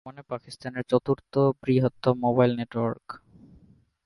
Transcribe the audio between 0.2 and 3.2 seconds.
পাকিস্তানের চতুর্থ বৃহত্তম মোবাইল নেটওয়ার্ক।